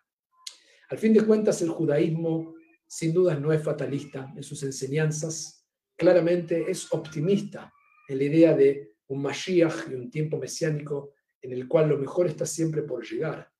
Al 0.88 0.98
fin 0.98 1.12
de 1.12 1.25
cuentas, 1.25 1.62
el 1.62 1.67
judaísmo 1.67 2.55
sin 2.88 3.13
duda 3.13 3.36
no 3.36 3.51
es 3.51 3.62
fatalista 3.62 4.31
en 4.34 4.43
sus 4.43 4.63
enseñanzas, 4.63 5.67
claramente 5.98 6.72
es 6.72 6.88
optimista 6.93 7.74
en 8.07 8.19
la 8.19 8.24
idea 8.24 8.55
de 8.55 8.96
un 9.07 9.22
Mashiach 9.22 9.89
y 9.91 9.96
un 9.96 10.10
tiempo 10.10 10.38
mesiánico 10.38 11.12
en 11.41 11.51
el 11.51 11.67
cual 11.67 11.89
lo 11.89 11.98
mejor 11.98 12.27
está 12.27 12.46
siempre 12.46 12.84
por 12.84 13.05
llegar. 13.05 13.51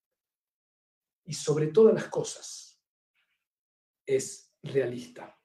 Y 1.26 1.34
sobre 1.34 1.68
todas 1.68 1.94
las 1.94 2.08
cosas, 2.08 2.67
es 4.08 4.56
realista. 4.64 5.38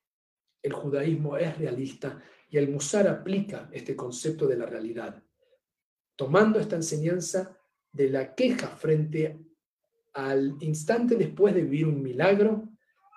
El 0.62 0.72
judaísmo 0.72 1.36
es 1.36 1.58
realista 1.58 2.22
y 2.48 2.56
el 2.56 2.70
Musar 2.70 3.08
aplica 3.08 3.68
este 3.72 3.96
concepto 3.96 4.46
de 4.46 4.56
la 4.56 4.66
realidad, 4.66 5.22
tomando 6.16 6.60
esta 6.60 6.76
enseñanza 6.76 7.58
de 7.90 8.08
la 8.08 8.34
queja 8.34 8.68
frente 8.68 9.40
al 10.14 10.56
instante 10.60 11.16
después 11.16 11.54
de 11.54 11.62
vivir 11.62 11.86
un 11.86 12.02
milagro, 12.02 12.68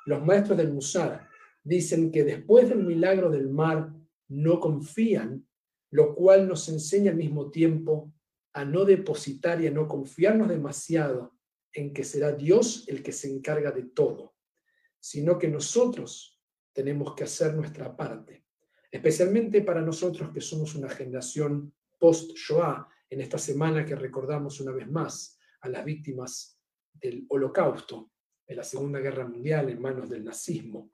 los 0.05 0.25
maestros 0.25 0.57
del 0.57 0.73
Musar 0.73 1.27
dicen 1.63 2.11
que 2.11 2.23
después 2.23 2.69
del 2.69 2.83
milagro 2.83 3.29
del 3.29 3.49
mar 3.49 3.93
no 4.27 4.59
confían, 4.59 5.47
lo 5.91 6.15
cual 6.15 6.47
nos 6.47 6.69
enseña 6.69 7.11
al 7.11 7.17
mismo 7.17 7.51
tiempo 7.51 8.13
a 8.53 8.63
no 8.63 8.85
depositar 8.85 9.61
y 9.61 9.67
a 9.67 9.71
no 9.71 9.87
confiarnos 9.87 10.47
demasiado 10.47 11.33
en 11.73 11.93
que 11.93 12.03
será 12.03 12.31
Dios 12.31 12.85
el 12.87 13.03
que 13.03 13.11
se 13.11 13.29
encarga 13.29 13.71
de 13.71 13.83
todo, 13.83 14.34
sino 15.05 15.37
que 15.37 15.47
nosotros 15.47 16.39
tenemos 16.73 17.13
que 17.13 17.25
hacer 17.25 17.53
nuestra 17.53 17.95
parte 17.95 18.45
especialmente 18.95 19.61
para 19.61 19.81
nosotros 19.81 20.31
que 20.33 20.39
somos 20.39 20.73
una 20.75 20.87
generación 20.87 21.73
post-Shoah, 21.99 22.87
en 23.09 23.19
esta 23.19 23.37
semana 23.37 23.85
que 23.85 23.93
recordamos 23.93 24.61
una 24.61 24.71
vez 24.71 24.89
más 24.89 25.37
a 25.61 25.69
las 25.69 25.83
víctimas 25.83 26.57
del 26.93 27.25
holocausto, 27.27 28.11
de 28.47 28.55
la 28.55 28.63
Segunda 28.63 28.99
Guerra 28.99 29.27
Mundial 29.27 29.69
en 29.69 29.81
manos 29.81 30.09
del 30.09 30.23
nazismo, 30.23 30.91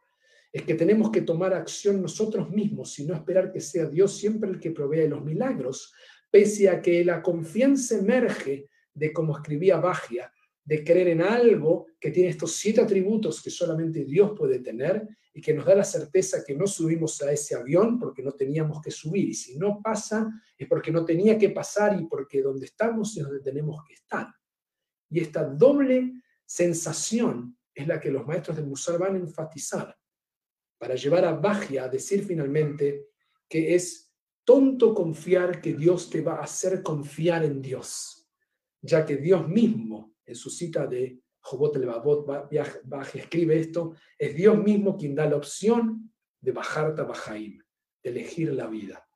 es 0.52 0.64
que 0.64 0.74
tenemos 0.74 1.12
que 1.12 1.22
tomar 1.22 1.54
acción 1.54 2.02
nosotros 2.02 2.50
mismos 2.50 2.98
y 2.98 3.06
no 3.06 3.14
esperar 3.14 3.52
que 3.52 3.62
sea 3.62 3.86
Dios 3.86 4.18
siempre 4.18 4.50
el 4.50 4.60
que 4.60 4.72
provee 4.72 5.08
los 5.08 5.24
milagros, 5.24 5.94
pese 6.30 6.70
a 6.70 6.82
que 6.82 7.06
la 7.06 7.22
confianza 7.22 8.00
emerge 8.00 8.68
de, 8.94 9.14
como 9.14 9.38
escribía 9.38 9.78
Bagia, 9.78 10.34
de 10.64 10.84
creer 10.84 11.10
en 11.10 11.22
algo 11.22 11.88
que 12.00 12.12
tiene 12.12 12.30
estos 12.30 12.56
siete 12.56 12.82
atributos 12.82 13.42
que 13.42 13.50
solamente 13.50 14.06
Dios 14.06 14.34
puede 14.38 14.60
tener 14.60 15.08
y 15.34 15.42
que 15.42 15.54
nos 15.54 15.66
da 15.66 15.76
la 15.76 15.84
certeza 15.84 16.44
que 16.46 16.56
no 16.56 16.68
subimos 16.68 17.22
a 17.22 17.32
ese 17.32 17.56
avión 17.56 17.98
porque 17.98 18.22
no 18.22 18.34
teníamos 18.34 18.82
que 18.82 18.92
subir. 18.92 19.30
Y 19.30 19.34
si 19.34 19.58
no 19.58 19.82
pasa, 19.82 20.30
es 20.58 20.68
porque 20.68 20.92
no 20.92 21.06
tenía 21.06 21.38
que 21.38 21.50
pasar 21.50 22.00
y 22.00 22.06
porque 22.06 22.42
donde 22.42 22.66
estamos 22.66 23.16
es 23.18 23.24
donde 23.24 23.40
tenemos 23.40 23.84
que 23.88 23.94
estar. 23.94 24.28
Y 25.10 25.20
esta 25.20 25.44
doble 25.44 26.14
sensación 26.46 27.58
es 27.74 27.88
la 27.88 28.00
que 28.00 28.12
los 28.12 28.26
maestros 28.26 28.58
del 28.58 28.68
Musar 28.68 29.00
van 29.00 29.16
a 29.16 29.20
enfatizar 29.20 29.98
para 30.78 30.96
llevar 30.96 31.26
a 31.26 31.34
Bagia 31.34 31.86
a 31.86 31.90
decir 31.90 32.26
finalmente 32.26 33.10
que 33.48 33.76
es 33.76 34.12
tonto 34.44 34.94
confiar 34.94 35.62
que 35.62 35.74
Dios 35.74 36.10
te 36.10 36.22
va 36.22 36.38
a 36.38 36.44
hacer 36.44 36.82
confiar 36.82 37.44
en 37.46 37.62
Dios, 37.62 38.28
ya 38.82 39.06
que 39.06 39.18
Dios 39.18 39.48
mismo, 39.48 40.11
en 40.26 40.36
su 40.36 40.50
cita 40.50 40.88
de 40.88 41.20
Jobot 41.42 41.76
el 41.76 41.86
Babot 41.86 42.28
escribe 43.14 43.60
esto, 43.60 43.96
es 44.18 44.36
Dios 44.36 44.58
mismo 44.58 44.98
quien 44.98 45.16
da 45.16 45.28
la 45.28 45.38
opción 45.38 46.12
de 46.40 46.52
bajar 46.52 46.96
Tabajaim, 46.96 47.60
de 48.04 48.10
elegir 48.10 48.54
la 48.54 48.68
vida. 48.68 49.08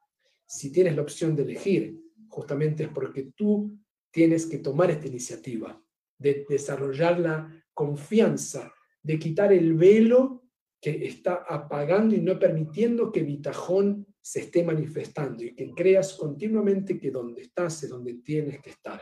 Si 0.47 0.71
tienes 0.71 0.95
la 0.95 1.03
opción 1.03 1.35
de 1.35 1.43
elegir, 1.43 1.99
justamente 2.27 2.83
es 2.83 2.89
porque 2.89 3.31
tú 3.35 3.77
tienes 4.11 4.45
que 4.45 4.59
tomar 4.59 4.91
esta 4.91 5.07
iniciativa, 5.07 5.81
de 6.17 6.45
desarrollar 6.47 7.19
la 7.19 7.63
confianza, 7.73 8.73
de 9.03 9.19
quitar 9.19 9.53
el 9.53 9.73
velo 9.73 10.43
que 10.81 11.05
está 11.05 11.45
apagando 11.47 12.15
y 12.15 12.21
no 12.21 12.39
permitiendo 12.39 13.11
que 13.11 13.23
Vitajón 13.23 14.07
se 14.21 14.41
esté 14.41 14.63
manifestando 14.63 15.43
y 15.43 15.53
que 15.53 15.71
creas 15.71 16.13
continuamente 16.13 16.99
que 16.99 17.11
donde 17.11 17.43
estás 17.43 17.83
es 17.83 17.89
donde 17.89 18.15
tienes 18.15 18.61
que 18.61 18.71
estar. 18.71 19.01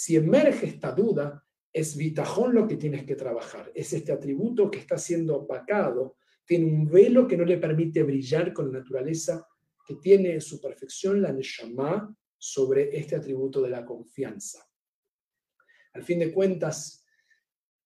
Si 0.00 0.14
emerge 0.14 0.64
esta 0.68 0.92
duda, 0.92 1.44
es 1.72 1.96
vitajón 1.96 2.54
lo 2.54 2.68
que 2.68 2.76
tienes 2.76 3.04
que 3.04 3.16
trabajar, 3.16 3.72
es 3.74 3.92
este 3.92 4.12
atributo 4.12 4.70
que 4.70 4.78
está 4.78 4.96
siendo 4.96 5.38
opacado, 5.38 6.18
tiene 6.46 6.66
un 6.66 6.88
velo 6.88 7.26
que 7.26 7.36
no 7.36 7.44
le 7.44 7.58
permite 7.58 8.04
brillar 8.04 8.52
con 8.52 8.70
la 8.70 8.78
naturaleza 8.78 9.44
que 9.84 9.96
tiene 9.96 10.34
en 10.34 10.40
su 10.40 10.60
perfección 10.60 11.20
la 11.20 11.32
Neshama 11.32 12.16
sobre 12.38 12.96
este 12.96 13.16
atributo 13.16 13.60
de 13.60 13.70
la 13.70 13.84
confianza. 13.84 14.64
Al 15.94 16.04
fin 16.04 16.20
de 16.20 16.32
cuentas, 16.32 17.04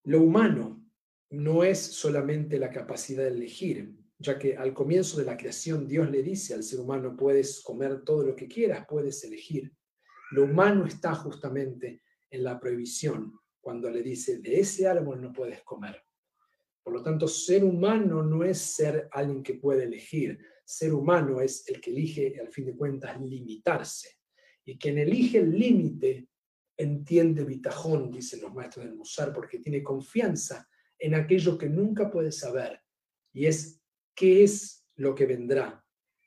lo 0.04 0.21
humano 0.21 0.85
no 1.31 1.64
es 1.64 1.78
solamente 1.78 2.59
la 2.59 2.69
capacidad 2.69 3.23
de 3.23 3.31
elegir, 3.31 3.97
ya 4.19 4.38
que 4.38 4.54
al 4.54 4.75
comienzo 4.75 5.16
de 5.16 5.25
la 5.25 5.38
creación 5.38 5.88
Dios 5.88 6.11
le 6.11 6.23
dice 6.23 6.52
al 6.52 6.62
ser 6.62 6.81
humano, 6.81 7.16
puedes 7.16 7.62
comer 7.62 8.04
todo 8.04 8.23
lo 8.23 8.37
que 8.37 8.49
quieras, 8.49 8.85
puedes 8.87 9.25
elegir. 9.25 9.73
Lo 10.33 10.45
humano 10.45 10.87
está 10.87 11.15
justamente 11.15 12.03
en 12.31 12.43
la 12.43 12.59
prohibición, 12.59 13.39
cuando 13.61 13.91
le 13.91 14.03
dice, 14.03 14.39
de 14.39 14.61
ese 14.61 14.89
árbol 14.89 15.21
no 15.21 15.31
puedes 15.31 15.62
comer. 15.62 16.03
Por 16.83 16.95
lo 16.95 17.03
tanto, 17.03 17.29
ser 17.29 17.62
humano 17.62 18.23
no 18.23 18.43
es 18.43 18.57
ser 18.57 19.09
alguien 19.12 19.43
que 19.43 19.55
puede 19.55 19.85
elegir. 19.85 20.39
Ser 20.65 20.95
humano 20.95 21.43
es 21.43 21.69
el 21.69 21.83
que 21.83 21.91
elige, 21.91 22.41
al 22.41 22.49
fin 22.49 22.65
de 22.65 22.75
cuentas, 22.75 23.21
limitarse. 23.21 24.21
Y 24.65 24.79
quien 24.79 24.97
elige 24.97 25.39
el 25.39 25.51
límite 25.51 26.29
entiende 26.79 27.45
bitajón, 27.45 28.11
dicen 28.11 28.41
los 28.41 28.55
maestros 28.55 28.87
del 28.87 28.95
Musar, 28.95 29.35
porque 29.35 29.59
tiene 29.59 29.83
confianza 29.83 30.67
en 30.99 31.15
aquello 31.15 31.59
que 31.59 31.69
nunca 31.69 32.11
puede 32.11 32.33
saber. 32.33 32.81
Y 33.35 33.45
es 33.45 33.83
qué 34.15 34.45
es 34.45 34.87
lo 34.95 35.15
que 35.15 35.27
vendrá. 35.27 35.85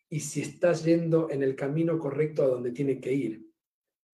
Y 0.10 0.20
si 0.20 0.42
está 0.42 0.74
yendo 0.74 1.32
en 1.32 1.42
el 1.42 1.56
camino 1.56 1.98
correcto 1.98 2.44
a 2.44 2.48
donde 2.48 2.72
tiene 2.72 3.02
que 3.02 3.12
ir 3.12 3.45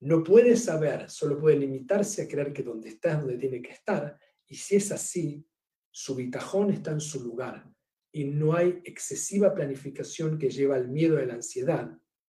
no 0.02 0.24
puede 0.24 0.56
saber, 0.56 1.10
solo 1.10 1.40
puede 1.40 1.58
limitarse 1.58 2.24
a 2.24 2.28
creer 2.28 2.52
que 2.52 2.64
donde 2.64 2.90
está 2.90 3.12
es 3.12 3.20
donde 3.20 3.38
tiene 3.38 3.62
que 3.62 3.72
estar, 3.72 4.18
y 4.48 4.56
si 4.56 4.76
es 4.76 4.92
así, 4.92 5.46
su 5.92 6.16
bitajón 6.16 6.72
está 6.72 6.92
en 6.92 7.00
su 7.00 7.24
lugar, 7.24 7.70
y 8.12 8.26
no 8.26 8.56
hay 8.56 8.82
excesiva 8.84 9.54
planificación 9.54 10.38
que 10.40 10.50
lleva 10.50 10.76
al 10.76 10.90
miedo 10.90 11.20
y 11.20 11.24
a 11.24 11.26
la 11.28 11.36
ansiedad, 11.36 11.98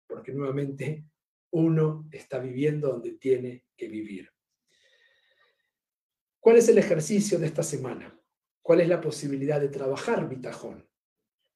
porque 0.08 0.34
nuevamente 0.34 1.06
uno 1.52 2.08
está 2.12 2.40
viviendo 2.40 2.90
donde 2.90 3.14
tiene 3.14 3.68
que 3.78 3.88
vivir. 3.88 4.30
¿Cuál 6.40 6.58
es 6.58 6.68
el 6.68 6.80
ejercicio 6.80 7.38
de 7.38 7.46
esta 7.46 7.62
semana? 7.62 8.20
¿Cuál 8.64 8.82
es 8.82 8.90
la 8.90 9.00
posibilidad 9.00 9.62
de 9.62 9.70
trabajar 9.70 10.28
bitajón? 10.28 10.90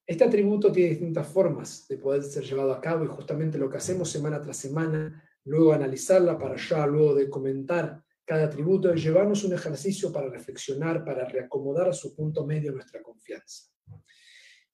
Este 0.06 0.24
atributo 0.24 0.72
tiene 0.72 0.92
distintas 0.92 1.28
formas 1.28 1.88
de 1.88 1.98
poder 1.98 2.22
ser 2.22 2.44
llevado 2.44 2.72
a 2.72 2.80
cabo 2.80 3.04
y 3.04 3.08
justamente 3.08 3.58
lo 3.58 3.70
que 3.70 3.78
hacemos 3.78 4.12
semana 4.12 4.40
tras 4.40 4.58
semana 4.58 5.25
luego 5.46 5.74
analizarla 5.74 6.38
para 6.38 6.56
ya, 6.58 6.86
luego 6.86 7.16
de 7.16 7.30
comentar 7.30 8.04
cada 8.26 8.46
atributo 8.46 8.92
es 8.92 9.04
llevarnos 9.04 9.44
un 9.44 9.54
ejercicio 9.54 10.12
para 10.12 10.30
reflexionar, 10.30 11.06
para 11.06 11.26
reacomodar 11.26 11.90
a 11.90 11.94
su 11.94 12.16
punto 12.16 12.46
medio 12.46 12.72
nuestra 12.72 13.02
confianza. 13.04 13.70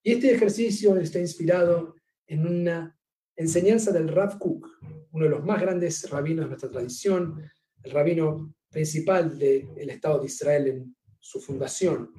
Y 0.01 0.13
este 0.13 0.31
ejercicio 0.31 0.95
está 0.97 1.19
inspirado 1.19 1.95
en 2.25 2.47
una 2.47 2.97
enseñanza 3.35 3.91
del 3.91 4.07
Rav 4.07 4.39
Kook, 4.39 4.67
uno 5.11 5.25
de 5.25 5.31
los 5.31 5.43
más 5.43 5.61
grandes 5.61 6.09
rabinos 6.09 6.45
de 6.45 6.49
nuestra 6.49 6.69
tradición, 6.69 7.43
el 7.83 7.91
rabino 7.91 8.55
principal 8.69 9.37
del 9.37 9.89
Estado 9.89 10.19
de 10.19 10.27
Israel 10.27 10.67
en 10.67 10.95
su 11.19 11.41
fundación. 11.41 12.13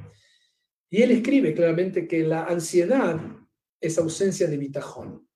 Y 0.90 1.00
él 1.00 1.12
escribe 1.12 1.54
claramente 1.54 2.06
que 2.06 2.22
la 2.24 2.44
ansiedad 2.44 3.18
es 3.80 3.98
ausencia 3.98 4.46
de 4.46 4.58
bitajón. 4.58 5.26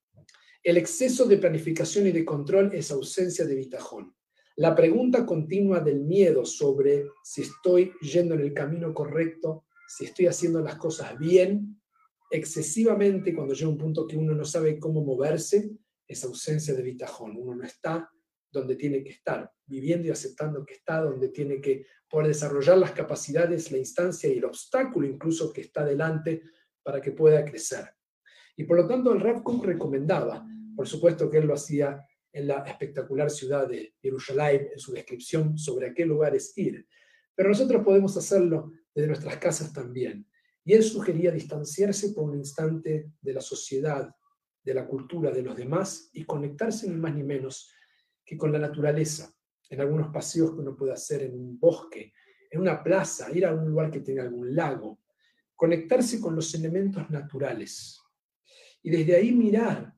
El 0.67 0.79
exceso 0.79 1.27
de 1.27 1.39
planificación 1.39 2.09
y 2.09 2.11
de 2.11 2.25
control 2.25 2.73
es 2.75 2.91
ausencia 2.91 3.45
de 3.45 3.55
bitajón. 3.55 4.17
La 4.57 4.75
pregunta 4.75 5.25
continua 5.25 5.79
del 5.79 6.01
miedo 6.01 6.45
sobre 6.45 7.05
si 7.23 7.43
estoy 7.43 7.93
yendo 8.01 8.35
en 8.35 8.41
el 8.41 8.53
camino 8.53 8.93
correcto, 8.93 9.67
si 9.87 10.07
estoy 10.07 10.27
haciendo 10.27 10.61
las 10.61 10.75
cosas 10.75 11.17
bien, 11.21 11.81
excesivamente 12.33 13.33
cuando 13.33 13.55
llega 13.55 13.71
un 13.71 13.79
punto 13.79 14.09
que 14.09 14.17
uno 14.17 14.35
no 14.35 14.45
sabe 14.45 14.81
cómo 14.81 15.05
moverse, 15.05 15.71
es 16.05 16.25
ausencia 16.25 16.75
de 16.75 16.83
bitajón. 16.83 17.37
Uno 17.37 17.55
no 17.55 17.63
está 17.63 18.11
donde 18.51 18.75
tiene 18.75 19.05
que 19.05 19.11
estar, 19.11 19.49
viviendo 19.67 20.09
y 20.09 20.11
aceptando 20.11 20.67
que 20.67 20.75
está 20.75 21.01
donde 21.01 21.29
tiene 21.29 21.61
que 21.61 21.87
poder 22.11 22.27
desarrollar 22.27 22.79
las 22.79 22.91
capacidades, 22.91 23.71
la 23.71 23.79
instancia 23.79 24.29
y 24.29 24.39
el 24.39 24.45
obstáculo 24.47 25.07
incluso 25.07 25.53
que 25.53 25.61
está 25.61 25.85
delante 25.85 26.43
para 26.83 27.01
que 27.01 27.13
pueda 27.13 27.45
crecer. 27.45 27.96
Y 28.57 28.65
por 28.65 28.79
lo 28.79 28.89
tanto 28.89 29.13
el 29.13 29.21
Rav 29.21 29.43
recomendaba, 29.63 30.47
por 30.75 30.89
supuesto 30.89 31.31
que 31.31 31.39
él 31.39 31.47
lo 31.47 31.55
hacía 31.55 32.05
en 32.33 32.49
la 32.49 32.63
espectacular 32.65 33.31
ciudad 33.31 33.69
de 33.69 33.95
Jerusalén, 34.01 34.69
en 34.73 34.79
su 34.79 34.93
descripción 34.93 35.59
sobre 35.59 35.89
a 35.89 35.95
qué 35.95 36.05
lugares 36.05 36.57
ir. 36.57 36.87
Pero 37.35 37.51
nosotros 37.51 37.85
podemos 37.85 38.17
hacerlo 38.17 38.73
desde 38.95 39.09
nuestras 39.09 39.37
casas 39.37 39.73
también. 39.73 40.27
Y 40.65 40.73
él 40.73 40.83
sugería 40.83 41.31
distanciarse 41.31 42.11
por 42.11 42.25
un 42.25 42.39
instante 42.39 43.13
de 43.21 43.33
la 43.33 43.41
sociedad, 43.41 44.11
de 44.63 44.75
la 44.75 44.87
cultura 44.87 45.30
de 45.30 45.43
los 45.43 45.57
demás 45.57 46.11
y 46.13 46.25
conectarse 46.25 46.89
ni 46.89 46.97
más 46.97 47.15
ni 47.15 47.23
menos 47.23 47.71
que 48.25 48.37
con 48.37 48.50
la 48.52 48.59
naturaleza, 48.59 49.33
en 49.71 49.80
algunos 49.80 50.13
paseos 50.13 50.52
que 50.52 50.61
uno 50.61 50.75
puede 50.75 50.93
hacer 50.93 51.23
en 51.23 51.35
un 51.35 51.59
bosque, 51.59 52.13
en 52.50 52.61
una 52.61 52.83
plaza, 52.83 53.30
ir 53.30 53.47
a 53.47 53.54
un 53.54 53.69
lugar 53.69 53.91
que 53.91 54.00
tenga 54.00 54.23
algún 54.23 54.54
lago, 54.54 55.00
conectarse 55.54 56.21
con 56.21 56.35
los 56.35 56.52
elementos 56.54 57.09
naturales 57.11 58.02
y 58.87 58.91
desde 58.91 59.17
ahí 59.17 59.33
mirar 59.33 59.93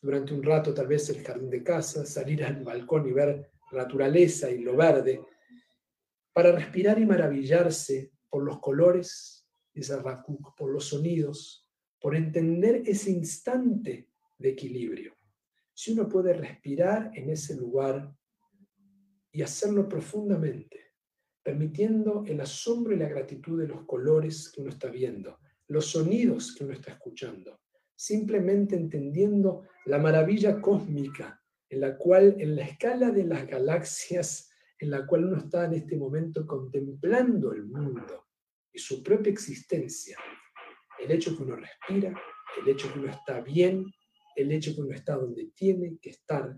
durante 0.00 0.32
un 0.32 0.44
rato 0.44 0.72
tal 0.72 0.86
vez 0.86 1.08
el 1.10 1.24
jardín 1.24 1.50
de 1.50 1.60
casa, 1.60 2.06
salir 2.06 2.44
al 2.44 2.62
balcón 2.62 3.08
y 3.08 3.12
ver 3.12 3.50
naturaleza 3.72 4.48
y 4.48 4.60
lo 4.60 4.76
verde, 4.76 5.20
para 6.32 6.52
respirar 6.52 7.00
y 7.00 7.04
maravillarse 7.04 8.12
por 8.30 8.44
los 8.44 8.60
colores, 8.60 9.44
ese 9.74 9.96
por 10.56 10.70
los 10.70 10.84
sonidos, 10.84 11.68
por 12.00 12.14
entender 12.14 12.84
ese 12.86 13.10
instante 13.10 14.08
de 14.38 14.48
equilibrio. 14.48 15.16
Si 15.74 15.90
uno 15.90 16.08
puede 16.08 16.32
respirar 16.32 17.10
en 17.14 17.30
ese 17.30 17.56
lugar 17.56 18.08
y 19.32 19.42
hacerlo 19.42 19.88
profundamente, 19.88 20.92
permitiendo 21.42 22.22
el 22.24 22.40
asombro 22.40 22.94
y 22.94 22.98
la 22.98 23.08
gratitud 23.08 23.60
de 23.60 23.66
los 23.66 23.84
colores 23.84 24.48
que 24.48 24.60
uno 24.60 24.70
está 24.70 24.88
viendo, 24.90 25.40
los 25.66 25.86
sonidos 25.86 26.54
que 26.54 26.62
uno 26.62 26.74
está 26.74 26.92
escuchando, 26.92 27.58
simplemente 27.98 28.76
entendiendo 28.76 29.64
la 29.86 29.98
maravilla 29.98 30.60
cósmica 30.60 31.42
en 31.68 31.80
la 31.80 31.98
cual, 31.98 32.36
en 32.38 32.54
la 32.54 32.62
escala 32.62 33.10
de 33.10 33.24
las 33.24 33.44
galaxias, 33.44 34.52
en 34.78 34.92
la 34.92 35.04
cual 35.04 35.24
uno 35.24 35.38
está 35.38 35.64
en 35.64 35.74
este 35.74 35.96
momento 35.96 36.46
contemplando 36.46 37.52
el 37.52 37.66
mundo 37.66 38.28
y 38.72 38.78
su 38.78 39.02
propia 39.02 39.32
existencia, 39.32 40.16
el 41.00 41.10
hecho 41.10 41.36
que 41.36 41.42
uno 41.42 41.56
respira, 41.56 42.14
el 42.62 42.68
hecho 42.68 42.92
que 42.92 43.00
uno 43.00 43.10
está 43.10 43.40
bien, 43.40 43.84
el 44.36 44.52
hecho 44.52 44.76
que 44.76 44.82
uno 44.82 44.94
está 44.94 45.16
donde 45.16 45.50
tiene 45.56 45.98
que 46.00 46.10
estar, 46.10 46.56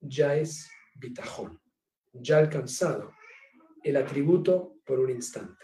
ya 0.00 0.34
es 0.34 0.70
bitajón, 0.94 1.60
ya 2.14 2.38
alcanzado 2.38 3.12
el 3.82 3.96
atributo 3.98 4.78
por 4.86 4.98
un 4.98 5.10
instante. 5.10 5.62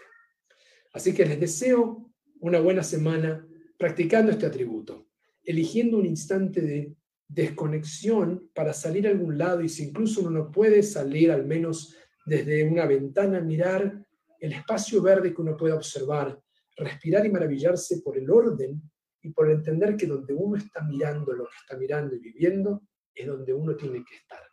Así 0.93 1.11
que 1.11 1.25
les 1.25 1.39
deseo 1.39 2.13
una 2.39 2.59
buena 2.59 2.83
semana 2.83 3.47
practicando 3.81 4.31
este 4.31 4.45
atributo, 4.45 5.07
eligiendo 5.43 5.97
un 5.97 6.05
instante 6.05 6.61
de 6.61 6.95
desconexión 7.27 8.51
para 8.53 8.73
salir 8.73 9.07
a 9.07 9.09
algún 9.09 9.39
lado 9.39 9.63
y 9.63 9.69
si 9.69 9.85
incluso 9.85 10.21
uno 10.21 10.29
no 10.29 10.51
puede 10.51 10.83
salir 10.83 11.31
al 11.31 11.47
menos 11.47 11.97
desde 12.23 12.63
una 12.63 12.85
ventana, 12.85 13.41
mirar 13.41 14.05
el 14.39 14.53
espacio 14.53 15.01
verde 15.01 15.33
que 15.33 15.41
uno 15.41 15.57
puede 15.57 15.73
observar, 15.73 16.39
respirar 16.77 17.25
y 17.25 17.31
maravillarse 17.31 18.03
por 18.03 18.19
el 18.19 18.29
orden 18.29 18.79
y 19.23 19.31
por 19.31 19.49
entender 19.49 19.97
que 19.97 20.05
donde 20.05 20.35
uno 20.35 20.57
está 20.57 20.83
mirando 20.83 21.33
lo 21.33 21.45
que 21.45 21.55
está 21.59 21.75
mirando 21.75 22.15
y 22.15 22.19
viviendo 22.19 22.83
es 23.15 23.25
donde 23.25 23.51
uno 23.51 23.75
tiene 23.75 24.05
que 24.07 24.15
estar. 24.15 24.43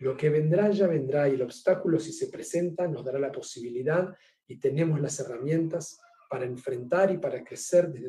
Lo 0.00 0.14
que 0.18 0.28
vendrá 0.28 0.70
ya 0.70 0.86
vendrá 0.86 1.30
y 1.30 1.32
el 1.32 1.42
obstáculo 1.42 1.98
si 1.98 2.12
se 2.12 2.26
presenta 2.26 2.86
nos 2.86 3.06
dará 3.06 3.18
la 3.18 3.32
posibilidad 3.32 4.14
y 4.46 4.58
tenemos 4.58 5.00
las 5.00 5.18
herramientas 5.18 5.98
para 6.30 6.46
enfrentar 6.46 7.10
y 7.10 7.18
para 7.18 7.42
crecer 7.42 7.92
desde 7.92 8.08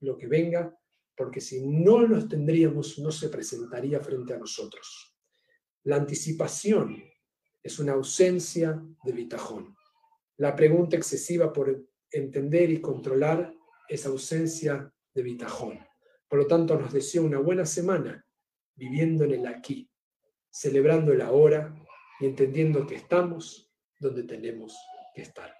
lo 0.00 0.16
que 0.16 0.26
venga, 0.26 0.74
porque 1.14 1.38
si 1.38 1.66
no 1.66 2.00
los 2.00 2.26
tendríamos, 2.26 2.98
no 2.98 3.12
se 3.12 3.28
presentaría 3.28 4.00
frente 4.00 4.32
a 4.32 4.38
nosotros. 4.38 5.14
La 5.84 5.96
anticipación 5.96 7.04
es 7.62 7.78
una 7.78 7.92
ausencia 7.92 8.82
de 9.04 9.12
bitajón. 9.12 9.76
La 10.38 10.56
pregunta 10.56 10.96
excesiva 10.96 11.52
por 11.52 11.86
entender 12.10 12.70
y 12.70 12.80
controlar 12.80 13.54
es 13.86 14.06
ausencia 14.06 14.90
de 15.12 15.22
bitajón. 15.22 15.78
Por 16.26 16.38
lo 16.38 16.46
tanto, 16.46 16.78
nos 16.78 16.90
deseo 16.90 17.22
una 17.24 17.38
buena 17.38 17.66
semana 17.66 18.24
viviendo 18.76 19.24
en 19.24 19.32
el 19.32 19.46
aquí, 19.46 19.90
celebrando 20.50 21.12
el 21.12 21.20
ahora 21.20 21.74
y 22.18 22.26
entendiendo 22.26 22.86
que 22.86 22.94
estamos 22.94 23.70
donde 24.00 24.22
tenemos 24.22 24.74
que 25.14 25.22
estar. 25.22 25.52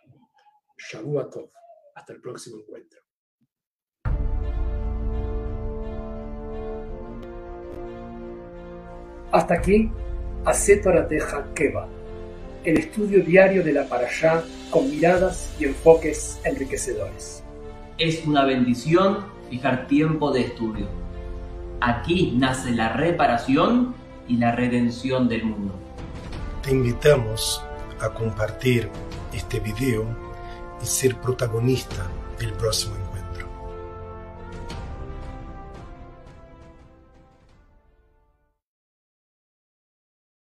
Shavuot 0.91 1.51
hasta 1.99 2.13
el 2.13 2.21
próximo 2.21 2.59
encuentro. 2.59 3.01
Hasta 9.33 9.55
aquí, 9.55 9.91
Acetorateja 10.45 11.53
Keva, 11.55 11.89
el 12.65 12.79
estudio 12.79 13.23
diario 13.23 13.63
de 13.63 13.73
la 13.73 13.89
Parashá 13.89 14.45
con 14.71 14.89
miradas 14.89 15.55
y 15.59 15.65
enfoques 15.65 16.41
enriquecedores. 16.45 17.43
Es 17.99 18.25
una 18.27 18.45
bendición 18.45 19.27
fijar 19.51 19.87
tiempo 19.89 20.31
de 20.31 20.43
estudio. 20.43 20.87
Aquí 21.81 22.33
nace 22.37 22.71
la 22.71 22.93
reparación 22.93 23.95
y 24.29 24.37
la 24.37 24.53
redención 24.53 25.29
del 25.29 25.45
mundo. 25.45 25.75
Te 26.63 26.71
invitamos 26.71 27.63
a 28.01 28.09
compartir 28.11 28.89
este 29.33 29.61
video 29.61 30.28
y 30.83 30.87
ser 30.87 31.17
protagonista 31.21 32.07
del 32.39 32.53
próximo 32.53 32.95
encuentro. 32.95 33.08